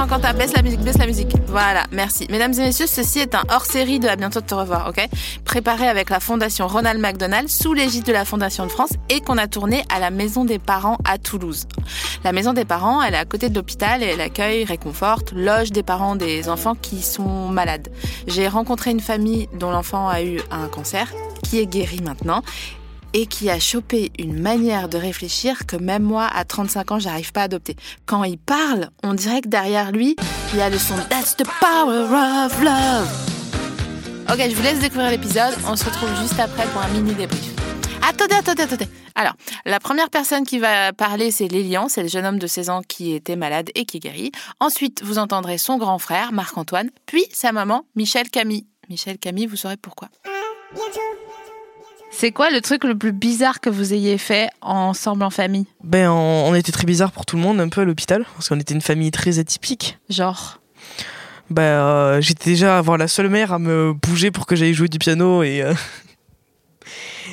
[0.00, 1.34] attends, attends, Quentin, baisse la musique, baisse la musique.
[1.46, 2.26] Voilà, merci.
[2.30, 5.08] Mesdames et messieurs, ceci est un hors-série de À bientôt de te revoir, ok?
[5.44, 9.38] Préparé avec la Fondation Ronald McDonald sous l'égide de la Fondation de France et qu'on
[9.38, 11.66] a tourné à la Maison des Parents à Toulouse.
[12.24, 15.70] La Maison des Parents, elle est à côté de l'hôpital et elle accueille, réconforte, loge
[15.70, 17.88] des parents des enfants qui sont malades.
[18.26, 21.12] J'ai rencontré une famille dont l'enfant a eu un cancer,
[21.42, 22.42] qui est guéri maintenant
[23.14, 27.32] et qui a chopé une manière de réfléchir que même moi, à 35 ans, j'arrive
[27.32, 27.76] pas à adopter.
[28.06, 30.16] Quand il parle, on dirait que derrière lui,
[30.52, 32.04] il y a le son That's the power
[32.46, 33.08] of love.
[34.32, 35.54] Ok, je vous laisse découvrir l'épisode.
[35.66, 37.50] On se retrouve juste après pour un mini débrief.
[38.02, 38.88] Attendez, attendez, attendez.
[39.14, 39.34] Alors,
[39.66, 42.82] la première personne qui va parler, c'est Lélian, c'est le jeune homme de 16 ans
[42.86, 44.32] qui était malade et qui guérit.
[44.60, 48.66] Ensuite, vous entendrez son grand frère, Marc-Antoine, puis sa maman, Michel Camille.
[48.88, 50.08] Michel Camille, vous saurez pourquoi.
[52.10, 55.66] C'est quoi le truc le plus bizarre que vous ayez fait ensemble en famille?
[55.84, 58.48] Ben, on, on était très bizarre pour tout le monde, un peu à l'hôpital, parce
[58.48, 59.98] qu'on était une famille très atypique.
[60.08, 60.58] Genre?
[61.48, 64.88] Ben, euh, j'étais déjà avoir la seule mère à me bouger pour que j'aille jouer
[64.88, 65.62] du piano et.
[65.62, 65.72] euh,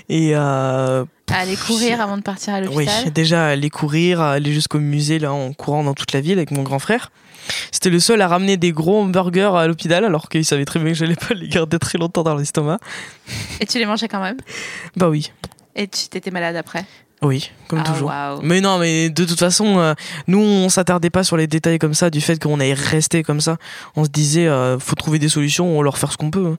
[0.09, 0.31] et.
[0.36, 4.80] euh, à aller courir avant de partir à oui, l'hôpital déjà aller courir, aller jusqu'au
[4.80, 7.11] musée là en courant dans toute la ville avec mon grand frère.
[7.72, 10.89] C'était le seul à ramener des gros hamburgers à l'hôpital alors qu'il savait très bien
[10.94, 12.78] que j'allais pas les garder très longtemps dans l'estomac.
[13.59, 14.38] Et tu les mangeais quand même
[14.95, 15.31] Bah oui,
[15.75, 16.85] Et tu t'étais malade après
[17.23, 18.13] oui, comme Ah, toujours.
[18.44, 19.95] Mais non, mais de toute façon, euh,
[20.28, 23.41] nous, on s'attardait pas sur les détails comme ça, du fait qu'on allait rester comme
[23.41, 23.57] ça.
[23.96, 26.46] On se disait, euh, faut trouver des solutions, on va leur faire ce qu'on peut.
[26.46, 26.57] hein.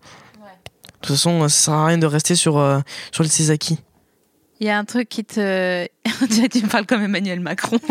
[1.00, 2.80] De toute façon, ça sert à rien de rester sur, euh,
[3.12, 3.78] sur ses acquis.
[4.60, 5.86] Il y a un truc qui te.
[6.50, 7.78] Tu me parles comme Emmanuel Macron.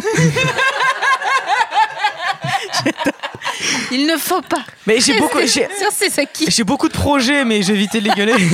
[3.91, 4.63] Il ne faut pas.
[4.85, 8.35] Mais j'ai beaucoup, j'ai beaucoup de projets, mais j'ai évité de les gueuler.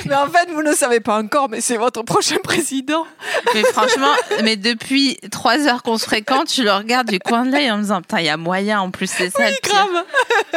[0.06, 3.06] Mais en fait, vous ne savez pas encore, mais c'est votre prochain président.
[3.54, 4.12] Mais franchement,
[4.42, 7.76] mais depuis trois heures qu'on se fréquente, je le regarde du coin de l'œil en
[7.76, 9.72] me disant Putain, il y a moyen en plus, c'est ça le pire.
[9.72, 10.04] Grave.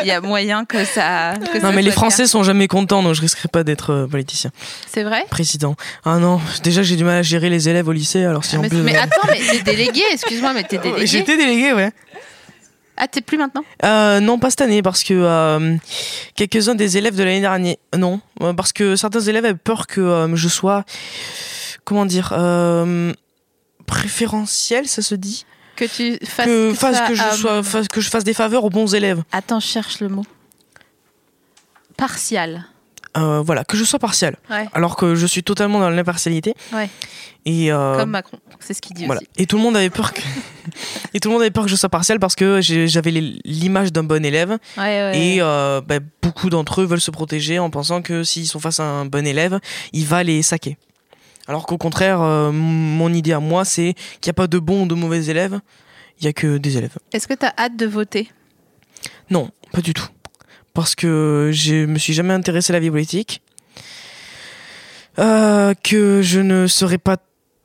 [0.01, 1.33] Il y a moyen que ça.
[1.51, 4.07] que ça non, mais les Français sont jamais contents, donc je risquerai pas d'être euh,
[4.07, 4.51] politicien.
[4.91, 5.25] C'est vrai?
[5.29, 5.75] Président.
[6.05, 8.61] Ah non, déjà j'ai du mal à gérer les élèves au lycée, alors si en
[8.61, 8.77] mais, plus.
[8.77, 11.05] mais attends, mais t'es délégué, excuse-moi, mais t'es délégué.
[11.07, 11.91] J'étais délégué, ouais.
[12.97, 15.75] Ah, t'es plus maintenant Euh, non, pas cette année, parce que euh,
[16.35, 20.01] quelques-uns des élèves de l'année dernière, non, Euh, parce que certains élèves avaient peur que
[20.01, 20.83] euh, je sois,
[21.83, 22.33] comment dire,
[23.85, 26.45] préférentiel, ça se dit, Que tu fasses.
[26.47, 29.21] que, fasse, je sois, fasse- que je fasse des faveurs aux bons élèves.
[29.31, 30.25] Attends, je cherche le mot.
[31.95, 32.65] Partial.
[33.17, 36.53] Euh, voilà, que je sois partial, Ouais, alors que je suis totalement dans l'impartialité.
[36.73, 36.89] ouais.
[37.45, 38.37] Et euh, Comme Macron.
[38.59, 39.21] C'est ce qu'il dit Voilà.
[39.21, 39.29] aussi.
[39.37, 40.19] Et tout le monde avait peur que
[41.13, 44.03] et tout le monde avait peur que je sois partial parce que j'avais l'image d'un
[44.03, 48.23] bon élève Ouais, et euh, bah, beaucoup d'entre eux veulent se protéger en pensant que
[48.25, 49.59] s'ils sont face à un bon élève,
[49.93, 50.77] il va les saquer.
[51.47, 54.87] Alors qu'au contraire, mon idée à moi, c'est qu'il n'y a pas de bons ou
[54.87, 55.61] de mauvais élèves,
[56.19, 56.97] il y a que des élèves.
[57.13, 58.29] Est-ce que t'as hâte de voter?
[59.29, 60.07] Non, pas du tout.
[60.77, 63.41] Parce que je me suis jamais intéressé à la vie politique.
[65.17, 67.17] Euh, que je ne saurais pas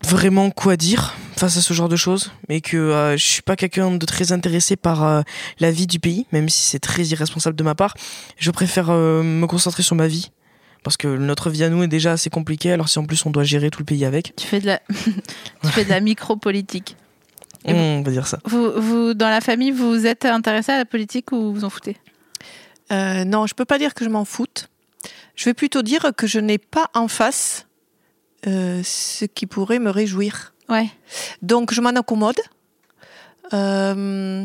[0.03, 2.33] vraiment quoi dire face à ce genre de choses.
[2.49, 5.21] Mais que euh, je suis pas quelqu'un de très intéressé par euh,
[5.61, 7.93] la vie du pays, même si c'est très irresponsable de ma part.
[8.39, 10.31] Je préfère euh, me concentrer sur ma vie.
[10.83, 13.31] Parce que notre vie à nous est déjà assez compliquée, alors si en plus on
[13.31, 16.97] doit gérer tout le pays avec, Tu fais de la, tu fais de la micro-politique.
[17.67, 18.39] On va dire ça.
[18.47, 21.99] Vous, vous, dans la famille, vous êtes intéressé à la politique ou vous en foutez?
[22.93, 24.69] Euh, non, je peux pas dire que je m'en foute.
[25.35, 27.67] Je vais plutôt dire que je n'ai pas en face
[28.47, 30.53] euh, ce qui pourrait me réjouir.
[30.69, 30.89] Ouais.
[31.41, 32.41] Donc je m'en accommode.
[33.53, 34.45] Euh,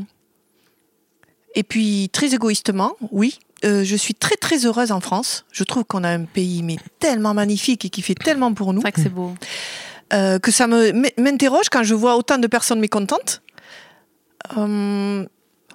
[1.55, 5.45] et puis très égoïstement, oui, euh, je suis très très heureuse en France.
[5.51, 8.81] Je trouve qu'on a un pays mais tellement magnifique et qui fait tellement pour nous
[8.83, 9.33] C'est que c'est beau.
[10.13, 10.91] euh, que ça me
[11.21, 13.41] m'interroge quand je vois autant de personnes mécontentes.
[14.57, 15.25] Euh,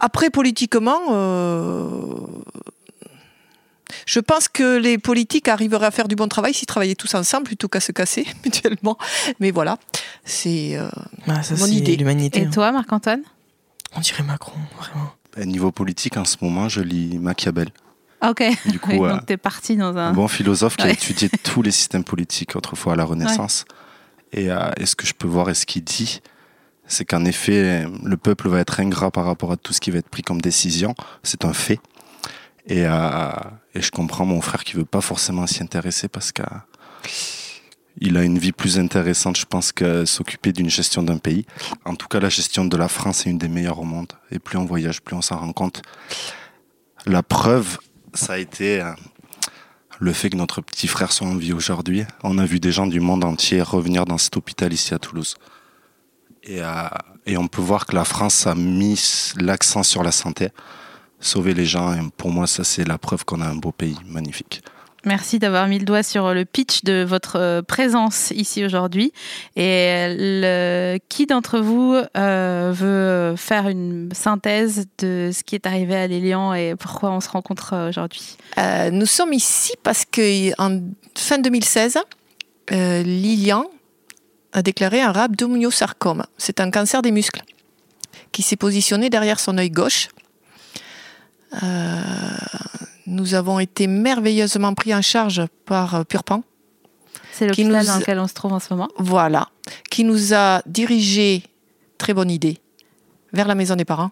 [0.03, 1.89] après, politiquement, euh,
[4.07, 7.45] je pense que les politiques arriveraient à faire du bon travail s'ils travaillaient tous ensemble
[7.45, 8.97] plutôt qu'à se casser mutuellement.
[9.41, 9.79] Mais voilà,
[10.25, 10.89] c'est euh,
[11.29, 11.97] Ah, Mon idée.
[11.97, 12.41] l'humanité.
[12.43, 12.51] Et hein.
[12.53, 13.23] toi, Marc-Antoine?
[13.95, 15.11] On dirait Macron, vraiment.
[15.37, 17.69] À niveau politique, en ce moment, je lis Machiavel.
[18.27, 18.43] Ok.
[18.67, 20.09] Du coup, Oui, euh, donc t'es parti dans un.
[20.09, 20.93] un bon philosophe qui a Ouais.
[20.93, 23.65] étudié tous les systèmes politiques autrefois à la Renaissance.
[24.33, 26.23] Et, euh, et ce que je peux voir et ce qu'il dit,
[26.87, 29.99] c'est qu'en effet, le peuple va être ingrat par rapport à tout ce qui va
[29.99, 30.94] être pris comme décision.
[31.23, 31.81] C'est un fait.
[32.67, 33.31] Et, euh,
[33.75, 36.43] je comprends mon frère qui veut pas forcément s'y intéresser parce que
[38.00, 41.46] il a une vie plus intéressante, je pense, que s'occuper d'une gestion d'un pays.
[41.84, 44.12] En tout cas, la gestion de la France est une des meilleures au monde.
[44.31, 45.82] Et plus on voyage, plus on s'en rend compte.
[47.06, 47.79] La preuve,
[48.14, 48.93] ça a été euh,
[50.00, 52.05] le fait que notre petit frère soit en vie aujourd'hui.
[52.23, 55.37] On a vu des gens du monde entier revenir dans cet hôpital ici à Toulouse.
[56.44, 56.67] Et, euh,
[57.27, 60.49] et on peut voir que la France a mis l'accent sur la santé,
[61.21, 61.93] sauver les gens.
[61.94, 64.62] Et pour moi, ça, c'est la preuve qu'on a un beau pays magnifique.
[65.05, 69.12] Merci d'avoir mis le doigt sur le pitch de votre euh, présence ici aujourd'hui.
[69.56, 75.97] Et le- qui d'entre vous euh, veut faire une synthèse de ce qui est arrivé
[75.97, 78.37] à Lélian et pourquoi on se rencontre aujourd'hui?
[78.59, 80.81] Euh, nous sommes ici parce que en
[81.17, 81.99] fin 2016,
[82.71, 83.65] euh, Lilian
[84.53, 86.25] a déclaré un rhabdomyosarcome.
[86.39, 87.43] C'est un cancer des muscles
[88.33, 90.09] qui s'est positionné derrière son œil gauche.
[91.63, 92.01] Euh,
[93.07, 96.43] nous avons été merveilleusement pris en charge par euh, Purpan.
[97.33, 98.89] C'est Qui l'hôpital nous- dans lequel on se trouve en ce moment.
[98.99, 99.49] Voilà,
[99.91, 101.43] qui nous a dirigés,
[101.99, 102.59] très bonne idée,
[103.33, 104.11] vers la maison des parents.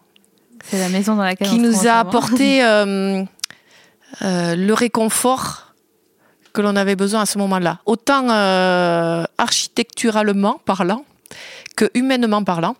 [0.64, 2.08] C'est la maison dans laquelle qui on se nous trouve en a ce moment.
[2.08, 3.24] apporté euh,
[4.22, 5.69] euh, le réconfort
[6.52, 7.78] que l'on avait besoin à ce moment-là.
[7.86, 11.04] Autant euh, architecturalement parlant
[11.76, 12.76] que humainement parlant.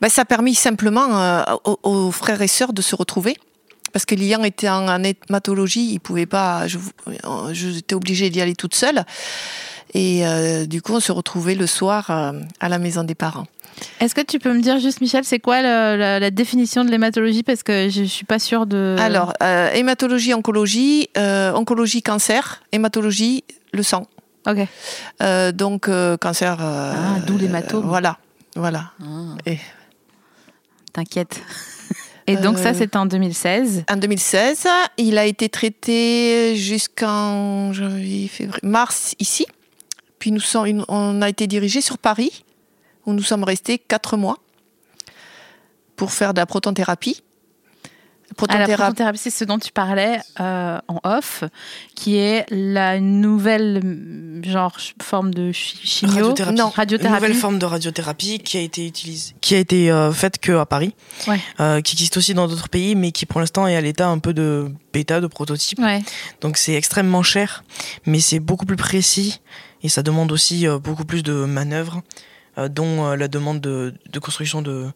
[0.00, 1.42] Ben, ça a permis simplement euh,
[1.82, 3.36] aux, frères et sœurs de se retrouver.
[3.92, 6.66] Parce que Lian était en, hématologie, il pouvait pas.
[7.52, 9.04] J'étais obligée d'y aller toute seule.
[9.92, 13.46] Et euh, du coup, on se retrouvait le soir à la maison des parents.
[14.00, 16.90] Est-ce que tu peux me dire juste, Michel, c'est quoi le- la, la définition de
[16.90, 17.42] l'hématologie?
[17.42, 18.96] Parce que je suis pas sûre de.
[18.98, 24.06] Alors, euh, hématologie, oncologie, euh, oncologie, cancer, hématologie, le sang.
[24.46, 24.58] Ok.
[25.22, 26.58] Euh, donc, euh, cancer.
[26.60, 27.84] euh, Ah, d'où l'hématome.
[27.84, 28.18] euh, voilà,
[28.56, 28.90] voilà.
[29.46, 29.58] Et
[30.92, 31.40] T'inquiète.
[32.28, 33.84] Et donc, ça, c'était en 2016.
[33.90, 34.66] en 2016,
[34.96, 39.44] il a été traité jusqu'en janvier, février, mars ici.
[40.20, 42.44] Puis nous sommes, on a été dirigé sur Paris,
[43.06, 44.38] où nous sommes restés quatre mois
[45.96, 47.22] pour faire de la protonthérapie.
[47.22, 47.88] Ah,
[48.30, 48.72] la Protonthérapie.
[48.82, 51.44] protothérapie, c'est ce dont tu parlais euh, en off,
[51.94, 56.56] qui est la nouvelle genre forme de chi- chimio, Radiothérapie.
[56.56, 56.68] Non.
[56.68, 57.20] Une radiothérapie.
[57.22, 60.64] nouvelle forme de radiothérapie qui a été utilisée, qui a été euh, faite que à
[60.64, 60.94] Paris,
[61.28, 61.40] Ouais.
[61.60, 64.18] euh, qui existe aussi dans d'autres pays, mais qui pour l'instant est à l'état un
[64.18, 65.78] peu de bêta, de prototype.
[65.78, 66.02] Ouais.
[66.40, 67.64] Donc c'est extrêmement cher,
[68.06, 69.42] mais c'est beaucoup plus précis
[69.82, 72.00] et ça demande aussi euh, beaucoup plus de manœuvres,
[72.68, 74.86] dont euh, la demande de, de construction de,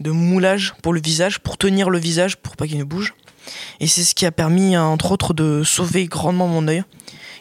[0.00, 3.14] de moulage pour le visage, pour tenir le visage, pour pas qu'il ne bouge.
[3.80, 6.82] Et c'est ce qui a permis, euh, entre autres, de sauver grandement mon œil,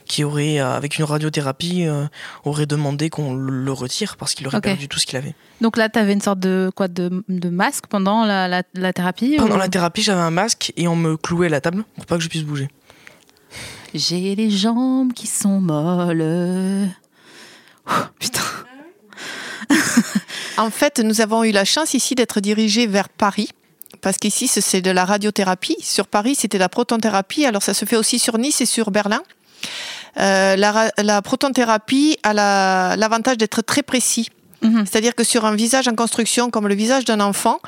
[0.05, 2.05] qui aurait, euh, avec une radiothérapie, euh,
[2.43, 5.33] aurait demandé qu'on le retire parce qu'il aurait perdu tout ce qu'il avait.
[5.61, 8.91] Donc là, tu avais une sorte de, quoi, de, de masque pendant la, la, la
[8.91, 11.85] thérapie Pendant ou- la thérapie, j'avais un masque et on me clouait à la table
[11.95, 12.67] pour pas que je puisse bouger.
[13.93, 16.89] J'ai les jambes qui sont molles.
[18.19, 18.41] Putain.
[20.57, 23.49] En fait, nous avons eu la chance ici d'être dirigés vers Paris.
[24.01, 25.77] Parce qu'ici, ce- c'est de la radiothérapie.
[25.81, 27.45] Sur Paris, c'était la protonthérapie.
[27.45, 29.21] Alors, ça se fait aussi sur Nice et sur Berlin.
[30.19, 34.29] Euh, la, la protonthérapie a la- l'avantage d'être très précis.
[34.63, 34.85] Mhm.
[34.85, 37.59] C'est-à-dire que sur un visage en construction comme le visage d'un enfant,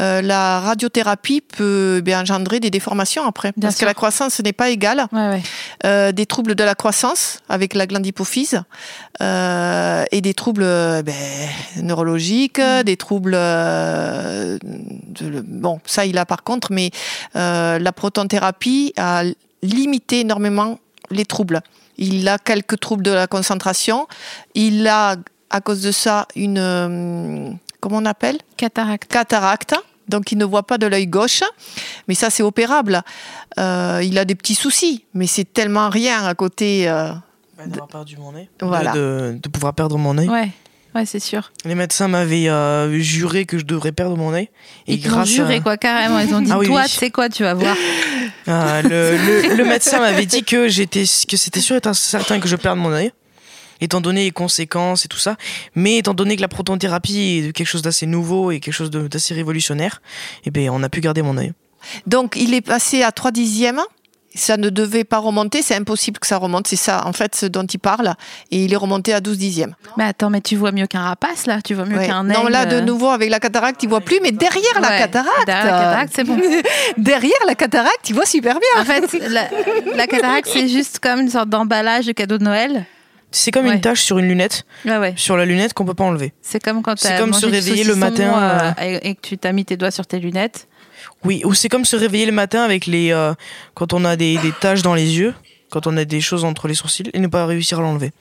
[0.00, 3.52] euh, la radiothérapie peut eh bien, engendrer des déformations après.
[3.56, 3.80] Bien parce sûr.
[3.86, 5.06] que la croissance n'est pas égale.
[5.12, 5.42] Ouais, ouais.
[5.84, 8.62] Euh, des troubles de la croissance avec la glande hypophyse
[9.20, 11.14] euh, et des troubles euh, ben,
[11.82, 16.90] neurologiques, des troubles euh, de- bon ça il a par contre mais
[17.36, 19.24] euh, la protonthérapie a
[19.62, 20.78] limité énormément
[21.10, 21.60] les troubles.
[21.98, 24.08] Il a quelques troubles de la concentration,
[24.54, 25.16] il a
[25.52, 28.38] à cause de ça une euh, comment on appelle?
[28.56, 29.10] Cataracte.
[29.10, 29.74] cataracte,
[30.08, 31.42] donc il ne voit pas de l'œil gauche,
[32.08, 33.02] mais ça c'est opérable.
[33.58, 36.88] Euh, il a des petits soucis, mais c'est tellement rien à côté.
[36.88, 37.12] euh,
[37.56, 38.48] Bah, D'avoir perdu mon œil.
[38.60, 38.92] Voilà.
[38.92, 40.28] De, de- de pouvoir perdre mon œil.
[40.28, 40.50] Ouais.
[40.94, 41.52] Ouais, c'est sûr.
[41.64, 44.50] Les médecins m'avaient euh, juré que je devrais perdre mon œil.
[44.86, 45.60] Et Ils grâce juré, à...
[45.60, 46.18] quoi, carrément.
[46.18, 46.90] Ils ont dit, Ah oui, toi, oui.
[46.90, 47.74] tu sais quoi, tu vas voir.
[48.46, 49.16] Ah, le,
[49.48, 52.78] le- le médecin m'avait dit que j'étais que c'était sûr et certain que je perde
[52.78, 53.10] mon œil,
[53.82, 55.36] étant donné les conséquences et tout ça.
[55.74, 59.34] Mais étant donné que la protonthérapie est quelque chose d'assez nouveau et quelque chose d'assez
[59.34, 60.00] révolutionnaire,
[60.44, 61.52] eh ben on a pu garder mon œil.
[62.06, 63.80] Donc il est passé à 3 dixièmes
[64.34, 67.46] ça ne devait pas remonter, c'est impossible que ça remonte, c'est ça en fait ce
[67.46, 68.14] dont il parle,
[68.50, 69.74] et il est remonté à 12 dixièmes.
[69.96, 72.06] Mais attends, mais tu vois mieux qu'un rapace là, tu vois mieux Ouais.
[72.06, 72.52] qu'un non, aigle.
[72.52, 75.70] là de nouveau avec la cataracte, il voit plus, mais derrière la cataracte, derrière la
[75.72, 76.38] cataracte, c'est bon.
[76.96, 78.82] derrière la cataracte, il voit super bien.
[78.82, 79.48] En fait, la,
[79.94, 82.86] la cataracte, c'est juste comme une sorte d'emballage de cadeau de Noël.
[83.32, 83.74] C'est comme Ouais.
[83.74, 85.14] une tache sur une lunette, Ouais, ouais.
[85.16, 86.32] sur la lunette qu'on peut pas enlever.
[86.42, 89.38] C'est comme quand C'est comme mangé se réveiller le matin, euh, et, et que tu
[89.38, 90.68] t'as mis tes doigts sur tes lunettes.
[91.24, 93.34] Oui, ou c'est comme se réveiller le matin avec les euh,
[93.74, 95.34] quand on a des, des taches dans les yeux,
[95.70, 98.12] quand on a des choses entre les sourcils et ne pas réussir à l'enlever.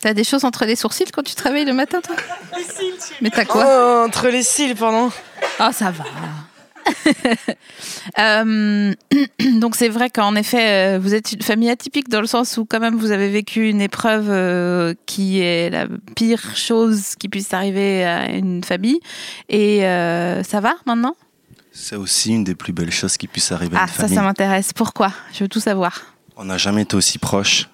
[0.00, 2.14] T'as des choses entre les sourcils quand tu te réveilles le matin, toi?
[3.22, 3.64] Mais t'as quoi?
[3.66, 5.10] Oh, entre les cils, pardon.
[5.58, 6.04] Ah, ça va.
[8.18, 8.92] Euh,
[9.60, 12.64] donc c'est vrai qu'en effet, euh, vous êtes une famille atypique dans le sens où
[12.64, 17.52] quand même vous avez vécu une épreuve euh, qui est la pire chose qui puisse
[17.54, 19.00] arriver à une famille.
[19.48, 21.16] Et euh, ça va maintenant?
[21.72, 24.14] C'est aussi une des plus belles choses qui puissent arriver à Ah, une ça, famille.
[24.16, 24.72] ça m'intéresse.
[24.72, 25.12] Pourquoi?
[25.32, 26.02] Je veux tout savoir.
[26.36, 27.68] On n'a jamais été aussi proches.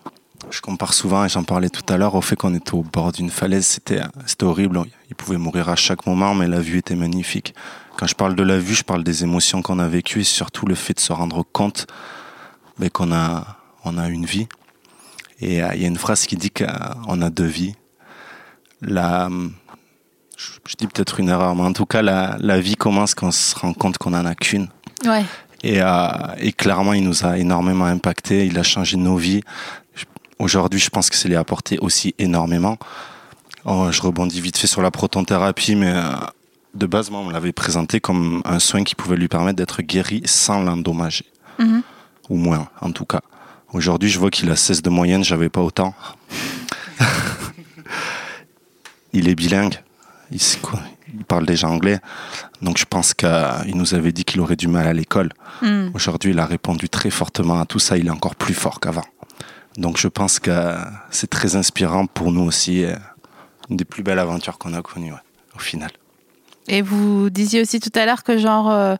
[0.48, 3.12] Je compare souvent, et j'en parlais tout à l'heure, au fait qu'on était au bord
[3.12, 3.66] d'une falaise.
[3.66, 4.82] C'était, c'était horrible.
[5.08, 7.54] Il pouvait mourir à chaque moment, mais la vue était magnifique.
[7.98, 10.66] Quand je parle de la vue, je parle des émotions qu'on a vécues et surtout
[10.66, 11.86] le fait de se rendre compte
[12.78, 14.48] ben, qu'on a, on a une vie.
[15.40, 17.74] Et euh, il y a une phrase qui dit qu'on a deux vies.
[18.80, 19.28] La,
[20.36, 23.28] je, je dis peut-être une erreur, mais en tout cas, la, la vie commence quand
[23.28, 24.68] on se rend compte qu'on en a qu'une.
[25.04, 25.24] Ouais.
[25.62, 28.46] Et, euh, et clairement, il nous a énormément impacté.
[28.46, 29.42] Il a changé nos vies.
[30.40, 32.78] Aujourd'hui, je pense que ça lui a apporté aussi énormément.
[33.66, 36.02] Oh, je rebondis vite fait sur la protonthérapie, mais euh,
[36.74, 39.82] de base, moi, on me l'avait présenté comme un soin qui pouvait lui permettre d'être
[39.82, 41.26] guéri sans l'endommager.
[41.58, 41.82] Mhm.
[42.30, 43.20] Ou moins, en tout cas.
[43.74, 45.94] Aujourd'hui, je vois qu'il a 16 de moyenne, j'avais pas autant.
[49.12, 49.74] il est bilingue.
[50.30, 50.80] Il, sait quoi-
[51.12, 51.98] il parle déjà anglais.
[52.62, 53.28] Donc je pense qu'il
[53.74, 55.30] nous avait dit qu'il aurait du mal à l'école.
[55.60, 55.90] Hmm.
[55.92, 57.98] Aujourd'hui, il a répondu très fortement à tout ça.
[57.98, 59.04] Il est encore plus fort qu'avant.
[59.80, 60.76] Donc je pense que
[61.10, 62.84] c'est très inspirant pour nous aussi.
[62.84, 62.94] euh,
[63.70, 65.14] Une des plus belles aventures qu'on a connues,
[65.56, 65.90] au final.
[66.68, 68.96] Et vous disiez aussi tout à l'heure que genre euh,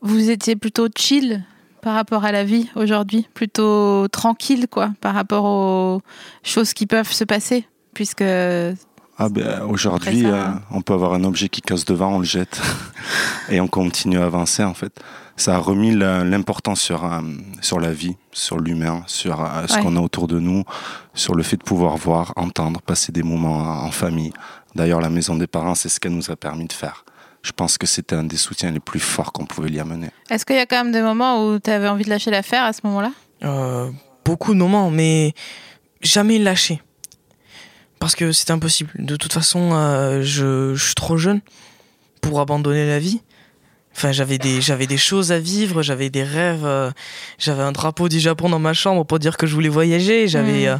[0.00, 1.44] vous étiez plutôt chill
[1.82, 6.00] par rapport à la vie aujourd'hui, plutôt tranquille quoi, par rapport aux
[6.42, 8.24] choses qui peuvent se passer, puisque
[9.22, 12.58] Ah ben, aujourd'hui, euh, on peut avoir un objet qui casse devant, on le jette
[13.50, 14.98] et on continue à avancer en fait.
[15.36, 17.20] Ça a remis l'importance sur, euh,
[17.60, 19.82] sur la vie, sur l'humain, sur euh, ce Ouais.
[19.82, 20.64] qu'on a autour de nous,
[21.14, 24.32] sur le fait de pouvoir voir, entendre, passer des moments en, en famille.
[24.74, 27.04] D'ailleurs, la maison des parents, c'est ce qu'elle nous a permis de faire.
[27.42, 30.08] Je pense que c'était un des soutiens les plus forts qu'on pouvait y amener.
[30.30, 32.64] est-ce qu'il y a quand même des moments où tu avais envie de lâcher l'affaire
[32.64, 33.12] à ce moment-là?
[33.44, 33.90] Euh,
[34.24, 35.32] beaucoup de moments, mais
[36.02, 36.82] jamais lâcher.
[38.00, 38.90] Parce que c'est impossible.
[38.98, 41.40] De toute façon, euh, je, je suis trop jeune
[42.22, 43.20] pour abandonner la vie.
[43.94, 46.90] Enfin, j'avais des, j'avais des choses à vivre, j'avais des rêves, euh,
[47.38, 50.64] j'avais un drapeau du Japon dans ma chambre pour dire que je voulais voyager, j'avais
[50.66, 50.68] Mm.
[50.68, 50.76] euh,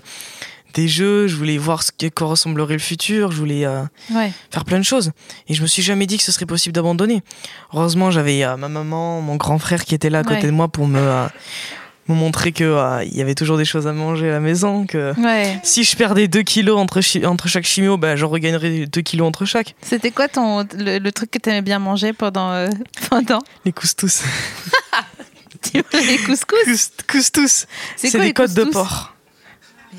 [0.75, 4.33] des jeux, je voulais voir ce que quoi ressemblerait le futur, je voulais Ouais.
[4.53, 5.11] faire plein de choses.
[5.49, 7.23] Et je me suis jamais dit que ce serait possible d'abandonner.
[7.75, 10.87] Heureusement, j'avais ma maman, mon grand frère qui était là à côté de moi pour
[10.87, 11.27] me,
[12.11, 14.87] me montrer que euh, il y avait toujours des choses à manger à la maison,
[14.87, 15.59] que Ouais.
[15.63, 19.27] si je perdais 2 kilos entre, chi- entre chaque chimio, bah, j'en regagnerais 2 kilos
[19.27, 19.75] entre chaque.
[19.83, 22.69] C'était quoi ton le, le truc que tu aimais bien manger pendant euh,
[23.11, 24.23] pendant Les couscous.
[25.75, 27.67] les couscous Cous- couscous.
[27.97, 29.15] C'est quoi des les côtes de porc.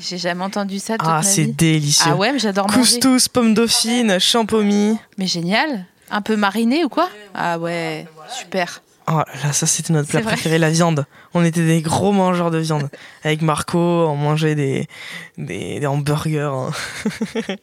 [0.00, 2.10] J'ai jamais entendu ça toute Ah, c'est délicieux.
[2.12, 2.78] Ah ouais, mais j'adore manger.
[2.98, 4.96] Couscous, pommes dauphines, champomis.
[5.18, 5.84] Mais génial.
[6.10, 7.08] Un peu mariné ou quoi?
[7.34, 8.06] Ah ouais,
[8.38, 8.82] super.
[9.08, 11.06] Oh là, ça c'était notre plat préféré, la viande.
[11.34, 12.88] On était des gros mangeurs de viande.
[13.24, 14.86] Avec Marco, on mangeait des,
[15.38, 16.52] des, des hamburgers.
[16.54, 16.70] hein.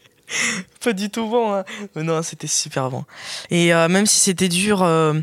[0.84, 1.64] Pas du tout bon, hein.
[1.96, 3.04] mais non, c'était super bon.
[3.50, 5.14] Et euh, même si c'était dur, euh,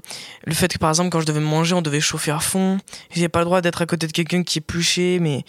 [0.44, 2.78] le fait que par exemple quand je devais manger, on devait chauffer à fond.
[3.14, 5.44] J'ai pas le droit d'être à côté de quelqu'un qui épluchait, mais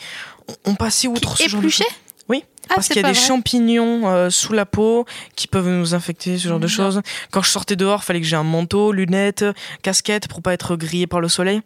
[0.47, 1.93] on, on passait outre ce genre de Épluché choses.
[2.29, 3.27] Oui, Ah, parce qu'il y a des vrai.
[3.27, 5.05] champignons euh, sous la peau
[5.35, 7.01] qui peuvent nous infecter, ce genre de choses.
[7.31, 9.45] Quand je sortais dehors, fallait que j'ai un manteau, lunettes,
[9.81, 11.61] casquette pour pas être grillé par le soleil.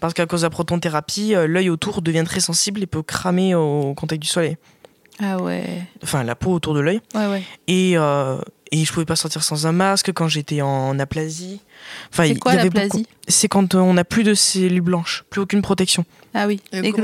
[0.00, 3.54] Parce qu'à cause de la protonthérapie, euh, l'œil autour devient très sensible et peut cramer
[3.54, 4.56] au contact du soleil.
[5.22, 5.82] Ah ouais.
[6.02, 7.00] Enfin, la peau autour de l'œil.
[7.14, 7.42] Ouais ouais.
[7.68, 8.36] Et, euh,
[8.70, 11.60] et je pouvais pas sortir sans un masque quand j'étais en aplasie.
[12.12, 12.88] Enfin, C'est il quoi y avait l'aplasie?
[12.90, 16.04] Beaucoup- C'est quand on n'a plus de cellules blanches, plus aucune protection,
[16.34, 16.60] Ah oui.
[16.72, 17.00] Le Les rouge.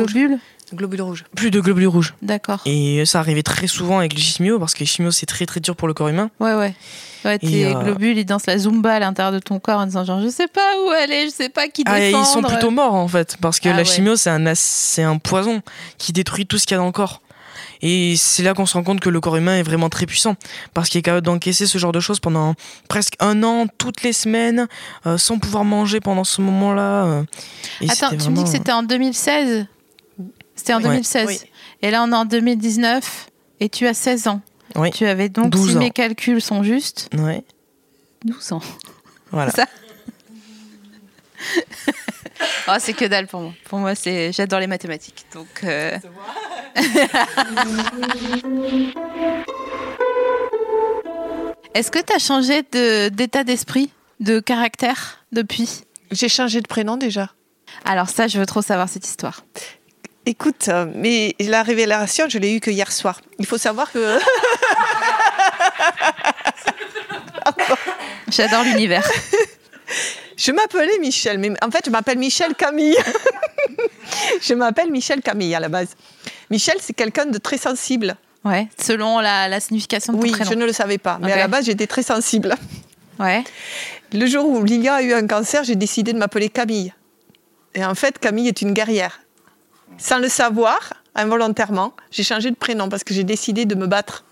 [0.76, 1.24] Globules Globule rouge.
[1.34, 2.14] plus de globules rouges.
[2.22, 2.60] D'accord.
[2.66, 5.60] Et ça arrivait très souvent avec les chimios parce que les chimios c'est très très
[5.60, 6.30] dur pour le corps humain.
[6.40, 6.74] Ouais ouais.
[7.24, 10.04] Ouais, tes euh, globules, ils dansent la zumba à l'intérieur de ton corps en disant
[10.04, 12.24] genre je sais pas où aller, je sais pas qui Ah, et défendre.
[12.28, 13.84] ils sont plutôt morts en fait, parce que Ah la ouais.
[13.84, 15.60] chimio c'est un, c'est un poison
[15.98, 17.20] qui détruit tout ce qu'il y a dans le corps.
[17.82, 20.34] Et c'est là qu'on se rend compte que le corps humain est vraiment très puissant,
[20.74, 22.54] parce qu'il est capable d'encaisser ce genre de choses pendant
[22.88, 24.66] presque un an, toutes les semaines,
[25.06, 27.04] euh, sans pouvoir manger pendant ce moment-là.
[27.04, 27.22] euh.
[27.88, 29.66] Attends, tu me dis que c'était en 2016
[30.58, 30.84] C'était en Oui.
[30.84, 31.26] 2016.
[31.28, 31.40] Oui.
[31.82, 33.28] Et là, on est en 2019
[33.60, 34.40] et tu as 16 ans.
[34.76, 34.90] Oui.
[34.90, 35.80] Tu avais donc, 12 si ans.
[35.80, 37.42] mes calculs sont justes, Ouais,
[38.24, 38.60] 12 ans.
[39.30, 39.50] voilà.
[39.52, 39.64] Ça.
[42.70, 43.52] Oh, c'est que dalle pour moi.
[43.64, 45.24] Pour moi, c'est j'adore les mathématiques.
[45.32, 45.98] Donc, euh,
[51.74, 55.82] est-ce que tu as changé de- d'état d'esprit, de caractère depuis?
[56.10, 57.30] J'ai changé de prénom déjà.
[57.84, 59.44] Alors ça, je veux trop savoir cette histoire.
[60.28, 63.22] Écoute, euh, mais la révélation, je l'ai eue que hier soir.
[63.38, 64.18] Il faut savoir que
[68.30, 69.10] J'adore l'univers.
[70.36, 72.98] je m'appelais Michel, mais en fait, je m'appelle Michel Camille.
[74.42, 75.96] je m'appelle Michel Camille à la base.
[76.50, 78.14] Michel, c'est quelqu'un de très sensible.
[78.44, 81.36] Ouais, selon la, la signification de ton Oui, je ne le savais pas, mais à
[81.36, 82.54] la base, j'étais très sensible.
[83.18, 83.44] Ouais.
[84.12, 86.92] Le jour où Lilia a eu un cancer, j'ai décidé de m'appeler Camille.
[87.74, 89.20] Et en fait, Camille est une guerrière.
[89.96, 94.24] Sans le savoir, involontairement, j'ai changé de prénom parce que j'ai décidé de me battre.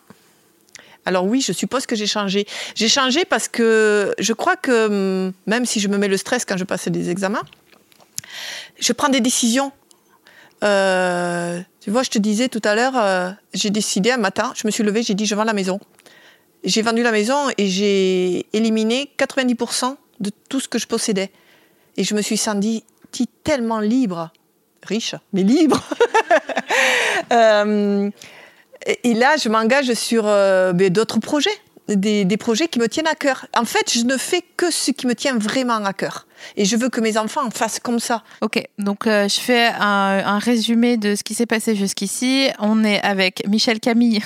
[1.04, 2.46] Alors oui, je suppose que j'ai changé.
[2.74, 4.86] J'ai changé parce que je crois que
[5.26, 7.42] hum, même si je me mets le stress quand je passe des examens,
[8.78, 9.72] je prends des décisions.
[10.64, 14.66] Euh, tu vois, je te disais tout à l'heure, euh, j'ai décidé un matin, je
[14.66, 15.78] me suis levée, j'ai dit je vends la maison.
[16.64, 21.30] J'ai vendu la maison et j'ai éliminé 90% de tout ce que je possédais.
[21.96, 22.84] Et je me suis sentie
[23.44, 24.32] tellement libre,
[24.86, 25.82] riche, mais libre.
[27.32, 28.10] Euh,
[29.02, 33.06] et là, je m'engage sur euh, ben, d'autres projets, des, des projets qui me tiennent
[33.06, 33.46] à cœur.
[33.56, 36.26] En fait, je ne fais que ce qui me tient vraiment à cœur.
[36.56, 38.22] Et je veux que mes enfants fassent comme ça.
[38.40, 42.48] Ok, donc euh, je fais un, un résumé de ce qui s'est passé jusqu'ici.
[42.58, 44.20] On est avec Michel Camille,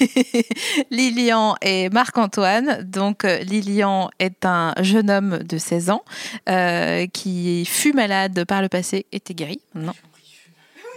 [0.90, 2.82] Lilian et Marc-Antoine.
[2.82, 6.04] Donc euh, Lilian est un jeune homme de 16 ans
[6.48, 9.60] euh, qui fut malade par le passé, était guéri.
[9.74, 9.94] Non.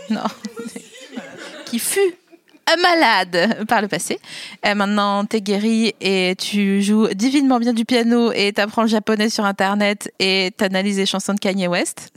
[0.09, 0.23] Non.
[1.65, 2.15] qui fut
[2.81, 4.19] malade par le passé.
[4.65, 9.29] Euh, maintenant, t'es guéri et tu joues divinement bien du piano et t'apprends le japonais
[9.29, 12.11] sur Internet et t'analyses les chansons de Kanye West.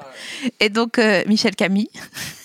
[0.60, 1.90] et donc, euh, Michel Camille.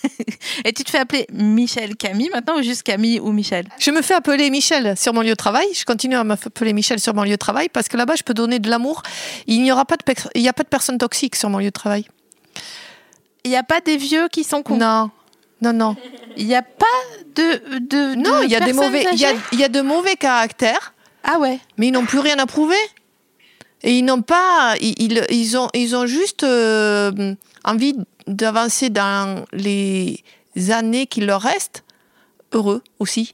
[0.65, 3.67] et tu te fais appeler Michel Camille maintenant ou juste Camille ou Michel?
[3.79, 5.67] Je me fais appeler Michel sur mon lieu de travail.
[5.73, 8.33] Je continue à m'appeler Michel sur mon lieu de travail parce que là-bas, je peux
[8.33, 9.03] donner de l'amour.
[9.47, 10.03] Il n'y aura pas de,
[10.33, 12.07] il y a pas de personnes toxiques sur mon lieu de travail.
[13.43, 14.77] Il n'y a pas des vieux qui sont cons?
[14.77, 15.11] Non,
[15.61, 15.95] non, non.
[16.37, 16.85] Il n'y a pas
[17.35, 17.79] de.
[17.79, 20.15] de Non, il y a des mauvais, il y a, il y a de mauvais
[20.15, 21.59] caractères, Ah ouais.
[21.77, 22.75] mais ils n'ont plus rien à prouver.
[23.83, 27.95] Et ils n'ont pas, ils, ils- ils ont, ils ont juste euh, envie
[28.27, 30.23] d'avancer dans les
[30.69, 31.83] années qui leur restent,
[32.51, 33.33] heureux aussi,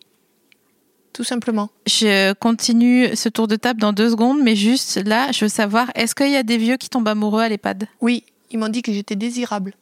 [1.13, 1.69] tout simplement.
[1.87, 5.89] Je continue ce tour de table dans deux secondes, mais juste là, je veux savoir,
[5.95, 7.87] est-ce qu'il y a des vieux qui tombent amoureux à l'EHPAD?
[8.01, 9.73] Oui, ils m'ont dit que j'étais désirable.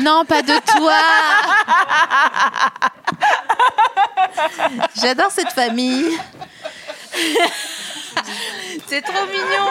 [0.00, 0.98] Non, pas de toi
[5.00, 6.18] J'adore cette famille.
[8.86, 9.70] C'est trop mignon.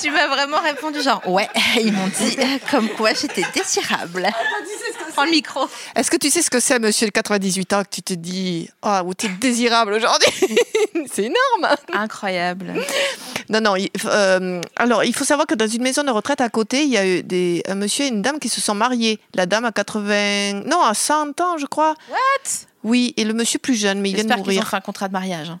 [0.00, 1.48] Tu m'as vraiment répondu genre ouais,
[1.80, 2.36] ils m'ont dit
[2.70, 4.28] comme quoi j'étais désirable.
[5.14, 5.68] Prends le micro.
[5.94, 8.68] Est-ce que tu sais ce que c'est, monsieur de 98 ans, que tu te dis
[8.82, 10.56] Ah, oh, tu es désirable aujourd'hui?
[11.12, 12.74] C'est énorme Incroyable.
[13.48, 13.74] Non, non.
[14.06, 16.96] euh, alors, il faut savoir que dans une maison de retraite à côté, il y
[16.96, 19.20] a eu des, un monsieur et une dame qui se sont mariés.
[19.34, 20.62] La dame a 80.
[20.66, 21.94] Non, à 100 ans, je crois.
[22.10, 22.50] What?
[22.82, 24.68] Oui, et le monsieur plus jeune, mais il vient de J'espère qu'ils ont mourir.
[24.68, 25.50] fait un contrat de mariage.
[25.50, 25.60] hein.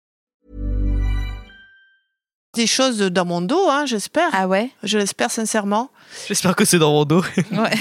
[2.53, 4.29] des choses dans mon dos, hein, j'espère.
[4.33, 4.69] Ah ouais?
[4.83, 5.89] Je l'espère sincèrement.
[6.27, 7.23] J'espère que c'est dans mon dos.
[7.51, 7.71] Ouais.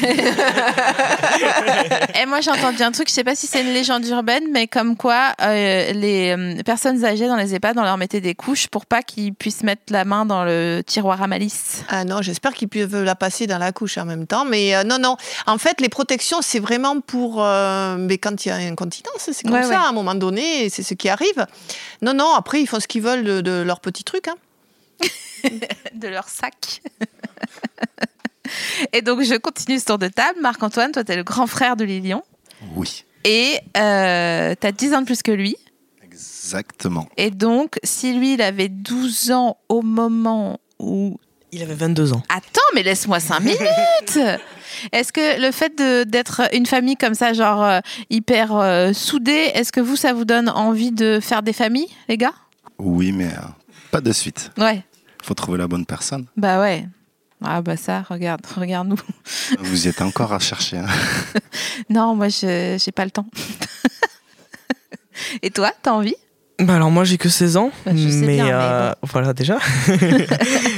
[2.23, 4.67] Et moi j'ai entendu un truc, je sais pas si c'est une légende urbaine, mais
[4.69, 8.69] comme quoi euh, les euh, personnes âgées dans les EHPAD, on leur mettait des couches
[8.69, 11.83] pour pas qu'ils puissent mettre la main dans le tiroir à malice.
[11.89, 14.45] Ah non, j'espère qu'ils peuvent la passer dans la couche en même temps.
[14.45, 15.17] Mais euh, non, non.
[15.47, 17.45] En fait, les protections, c'est vraiment pour.
[17.45, 19.75] euh, mais quand il y a incontinence, c'est comme Ouais, ça, ouais.
[19.77, 21.47] à un moment donné, c'est ce qui arrive.
[22.03, 24.29] Non, non, après, ils font ce qu'ils veulent de, de leurs petits trucs.
[24.29, 24.35] hein.
[25.95, 26.81] De leur sac.
[28.93, 30.41] Et donc, je continue ce tour de table.
[30.41, 32.23] Marc-Antoine, toi, t'es le grand frère de Lilian.
[32.77, 35.57] Oui, Et euh, t'as 10 ans de plus que lui.
[36.05, 37.09] exactement.
[37.17, 41.19] Et donc, si lui, il avait 12 ans au moment où
[41.53, 42.23] Il avait 22 ans.
[42.29, 44.19] Attends, mais laisse-moi cinq minutes.
[44.93, 49.51] Est-ce que le fait de- d'être une famille comme ça, genre euh, hyper euh, soudée,
[49.55, 52.33] est-ce que vous, ça vous donne envie de faire des familles, les gars?
[52.79, 53.41] Oui, mais euh,
[53.91, 54.51] pas de suite.
[54.59, 54.83] Ouais.
[55.23, 56.27] Faut trouver la bonne personne.
[56.37, 56.87] Bah ouais.
[57.45, 58.97] Ah bah ça, regarde, regarde-nous.
[59.61, 60.79] Vous y êtes encore à chercher.
[60.79, 60.87] hein.
[61.91, 63.27] Non, moi, je j'ai pas le temps.
[65.43, 66.15] Et toi, t'as envie?
[66.61, 69.33] Bah alors moi j'ai que 16 ans, Bah, je sais mais, bien, mais euh, voilà
[69.33, 69.59] déjà.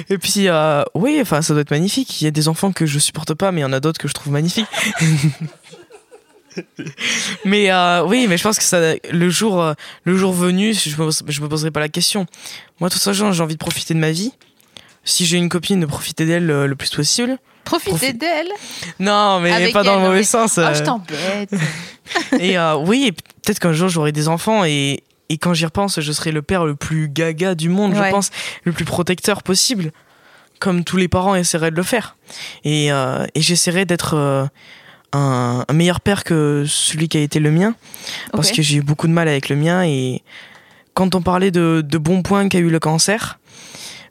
[0.09, 2.20] et puis euh, oui, enfin ça doit être magnifique.
[2.20, 3.98] Il y a des enfants que je supporte pas, mais il y en a d'autres
[3.98, 4.68] que je trouve magnifiques.
[7.45, 11.01] Mais euh, oui, mais je pense que ça, le jour, euh, le jour venu, je
[11.03, 12.27] me, je me poserai pas la question.
[12.81, 14.33] Moi, toute façon, j'ai envie de profiter de ma vie.
[15.05, 17.38] Si j'ai une copine, de profiter d'elle euh, le plus possible.
[17.65, 18.19] Profiter Profite.
[18.21, 18.49] d'elle
[19.01, 20.59] Non, mais Avec pas dans le mauvais mais- sens.
[20.59, 21.51] Oh, je t'embête.
[22.41, 23.12] Et euh, oui,
[23.43, 26.65] peut-être qu'un jour j'aurai des enfants et, et quand j'y repense, je serai le père
[26.65, 28.07] le plus gaga du monde, Ouais.
[28.07, 28.31] je pense,
[28.65, 29.93] le plus protecteur possible,
[30.59, 32.17] comme tous les parents essaieraient de le faire.
[32.65, 34.15] Et, euh, et j'essaierai d'être
[35.12, 37.75] un, un meilleur père que celui qui a été le mien,
[38.33, 39.85] parce que j'ai eu beaucoup de mal avec le mien.
[39.85, 40.22] Et
[40.94, 43.38] quand on parlait de, de bons points qu'a eu le cancer,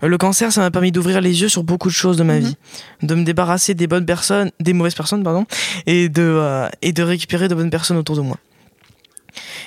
[0.04, 2.46] le cancer, ça m'a permis d'ouvrir les yeux sur beaucoup de choses de ma Mhm.
[2.46, 2.56] vie,
[3.04, 5.46] de me débarrasser des bonnes personnes, des mauvaises personnes, pardon,
[5.86, 8.38] et de, euh, et de récupérer de bonnes personnes autour de moi.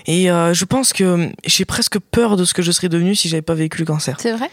[0.06, 3.28] Et euh, je pense que j'ai presque peur de ce que je serais devenu si
[3.28, 4.16] j'avais pas vécu le cancer.
[4.20, 4.50] C'est vrai?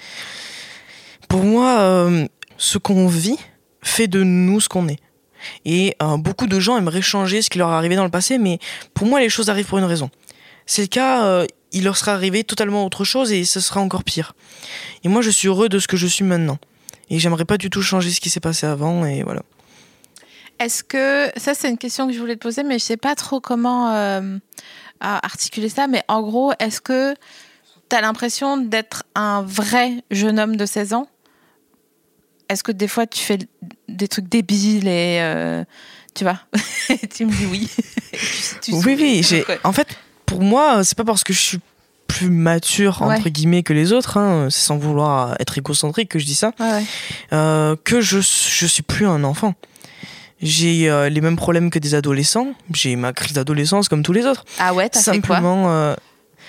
[1.27, 3.37] Pour moi, euh, ce qu'on vit
[3.81, 4.99] fait de nous ce qu'on est.
[5.65, 8.37] Et euh, beaucoup de gens aimeraient changer ce qui leur est arrivé dans le passé,
[8.37, 8.59] mais
[8.93, 10.09] pour moi, les choses arrivent pour une raison.
[10.65, 14.03] C'est le cas, euh, il leur sera arrivé totalement autre chose et ce sera encore
[14.03, 14.33] pire.
[15.03, 16.57] Et moi, je suis heureux de ce que je suis maintenant.
[17.09, 19.41] Et j'aimerais pas du tout changer ce qui s'est passé avant, et voilà.
[20.59, 23.15] Est-ce que ça c'est une question que je voulais te poser, mais je sais pas
[23.15, 24.37] trop comment euh,
[25.01, 25.87] articuler ça.
[25.87, 27.15] Mais en gros, est-ce que
[27.89, 31.07] tu as l'impression d'être un vrai jeune homme de 16 ans?
[32.49, 33.39] Est-ce que des fois tu fais
[33.91, 35.63] des trucs débiles et euh,
[36.15, 36.39] tu vois
[37.15, 37.69] Tu me dis oui.
[38.11, 39.21] Tu- tu Oui, oui.
[39.23, 39.45] J'ai...
[39.63, 39.87] En fait,
[40.25, 41.59] pour moi, c'est pas parce que je suis
[42.07, 43.31] plus mature, entre Ouais.
[43.31, 46.69] guillemets, que les autres, hein, c'est sans vouloir être égocentrique que je dis ça, Ouais,
[46.71, 46.83] ouais.
[47.33, 49.53] euh, que je, je suis plus un enfant.
[50.41, 52.47] J'ai euh, les mêmes problèmes que des adolescents.
[52.73, 54.43] J'ai ma crise d'adolescence comme tous les autres.
[54.59, 55.35] Ah ouais, t'as fait quoi?
[55.37, 55.93] Simplement, euh,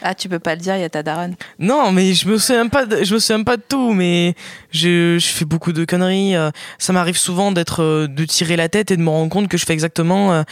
[0.05, 1.37] Ah, tu peux pas le dire, il y a ta daronne.
[1.59, 4.35] non, mais je me souviens pas, de, je me souviens pas de tout, mais
[4.73, 6.35] je, je fais beaucoup de conneries.
[6.35, 9.49] euh, Ça m'arrive souvent d'être, euh, de tirer la tête et de me rendre compte
[9.49, 10.45] que je fais exactement